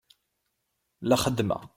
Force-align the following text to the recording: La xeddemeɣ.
La 1.07 1.17
xeddemeɣ. 1.23 1.61